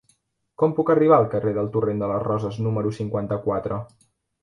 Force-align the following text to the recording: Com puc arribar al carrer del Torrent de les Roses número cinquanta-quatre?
Com 0.61 0.73
puc 0.79 0.89
arribar 0.93 1.19
al 1.19 1.27
carrer 1.35 1.53
del 1.59 1.71
Torrent 1.77 2.03
de 2.07 2.11
les 2.15 2.25
Roses 2.25 2.61
número 2.71 2.97
cinquanta-quatre? 3.03 3.83